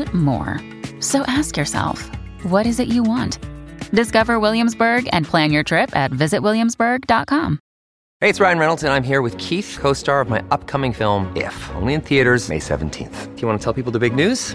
[0.00, 0.60] and more.
[1.00, 2.10] So ask yourself,
[2.42, 3.38] what is it you want?
[3.92, 7.58] Discover Williamsburg and plan your trip at visitwilliamsburg.com.
[8.20, 11.30] Hey, it's Ryan Reynolds, and I'm here with Keith, co star of my upcoming film,
[11.36, 13.34] If, only in theaters, May 17th.
[13.34, 14.54] Do you want to tell people the big news?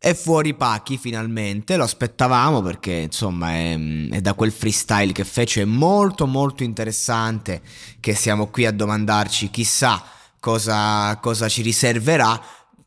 [0.00, 3.76] È fuori Pachi finalmente, lo aspettavamo perché insomma è,
[4.10, 5.64] è, da quel freestyle che fece.
[5.64, 7.60] Molto molto interessante
[7.98, 10.00] che siamo qui a domandarci chissà
[10.38, 12.40] cosa, cosa ci riserverà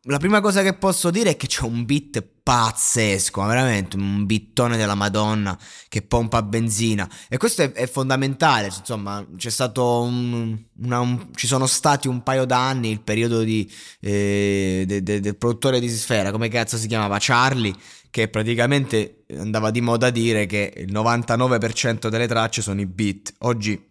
[0.05, 4.75] la prima cosa che posso dire è che c'è un beat pazzesco, veramente un bittone
[4.75, 5.55] della Madonna
[5.88, 7.08] che pompa benzina.
[7.30, 12.23] E questo è, è fondamentale, insomma c'è stato un, una, un, ci sono stati un
[12.23, 16.88] paio d'anni il periodo di, eh, de, de, del produttore di Sfera, come cazzo si
[16.88, 17.75] chiamava, Charlie,
[18.09, 23.36] che praticamente andava di moda a dire che il 99% delle tracce sono i beat,
[23.39, 23.89] oggi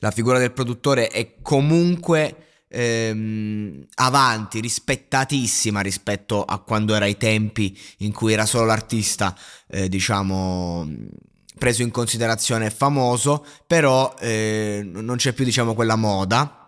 [0.00, 7.78] la figura del produttore è comunque ehm, avanti, rispettatissima rispetto a quando era ai tempi
[7.98, 9.36] in cui era solo l'artista,
[9.68, 10.88] eh, diciamo
[11.58, 16.61] preso in considerazione e famoso, però eh, non c'è più diciamo quella moda.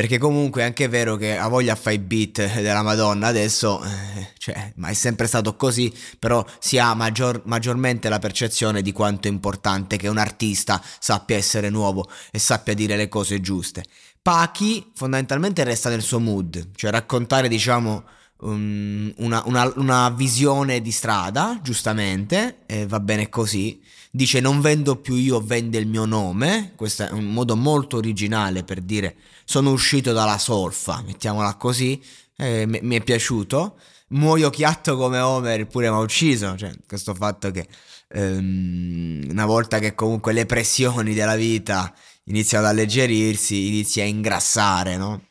[0.00, 4.28] Perché comunque è anche vero che ha voglia fa i beat della Madonna adesso, eh,
[4.38, 9.28] cioè, ma è sempre stato così, però si ha maggior, maggiormente la percezione di quanto
[9.28, 13.84] è importante che un artista sappia essere nuovo e sappia dire le cose giuste.
[14.22, 18.04] Pachi fondamentalmente resta nel suo mood, cioè raccontare diciamo
[18.40, 23.80] um, una, una, una, visione di strada, giustamente, e va bene così.
[24.10, 28.64] Dice non vendo più io, vende il mio nome, questo è un modo molto originale
[28.64, 32.00] per dire sono uscito dalla solfa, mettiamola così,
[32.36, 33.78] eh, mi, mi è piaciuto.
[34.08, 37.66] Muoio chiatto come Homer, pure mi ha ucciso, cioè questo fatto che
[38.14, 41.92] um, una volta che comunque le pressioni della vita
[42.24, 45.22] iniziano ad alleggerirsi, inizi a ingrassare, no?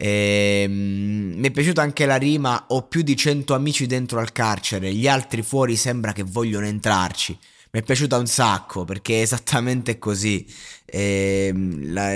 [0.00, 4.32] E, mm, mi è piaciuta anche la rima: Ho più di cento amici dentro al
[4.32, 7.36] carcere, gli altri fuori sembra che vogliono entrarci.
[7.70, 10.46] Mi è piaciuta un sacco perché è esattamente così.
[10.84, 12.12] E, mm, la,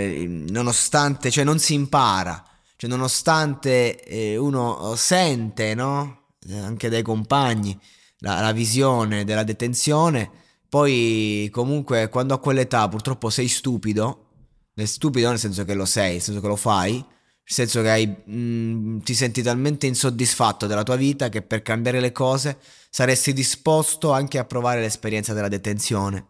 [0.53, 2.45] nonostante, cioè, non si impara,
[2.77, 6.29] cioè, nonostante eh, uno sente, no?
[6.53, 7.79] Anche dai compagni,
[8.19, 10.41] la, la visione della detenzione
[10.73, 14.29] poi comunque quando a quell'età purtroppo sei stupido,
[14.75, 17.05] stupido nel senso che lo sei, nel senso che lo fai,
[17.45, 21.63] nel senso che hai, mh, mm, ti senti talmente insoddisfatto della tua vita che per
[21.63, 22.59] cambiare le cose
[22.89, 26.25] saresti disposto anche a provare l'esperienza della detenzione.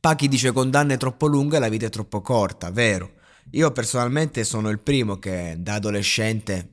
[0.00, 3.14] Pachi dice condanne troppo lunghe la vita è troppo corta, vero.
[3.50, 6.68] Io personalmente sono il primo che da adolescente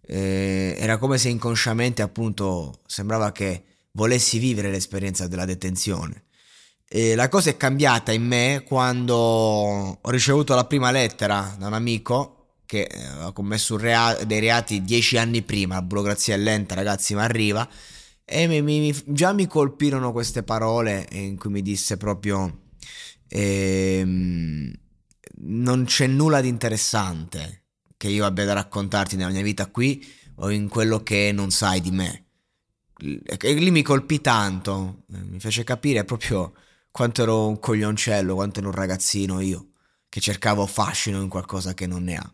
[0.00, 6.24] eh, era come se inconsciamente appunto sembrava che volessi vivere l'esperienza della detenzione.
[6.90, 11.74] E la cosa è cambiata in me quando ho ricevuto la prima lettera da un
[11.74, 16.74] amico che eh, ha commesso rea- dei reati dieci anni prima, la burocrazia è lenta
[16.74, 17.68] ragazzi ma arriva,
[18.24, 22.60] e mi, mi, già mi colpirono queste parole in cui mi disse proprio
[23.28, 24.72] ehm,
[25.40, 27.64] non c'è nulla di interessante
[27.98, 30.06] che io abbia da raccontarti nella mia vita qui
[30.36, 32.24] o in quello che non sai di me.
[32.98, 36.52] E lì mi colpì tanto, eh, mi fece capire proprio
[36.98, 39.68] quanto ero un coglioncello, quanto ero un ragazzino io,
[40.08, 42.32] che cercavo fascino in qualcosa che non ne ha.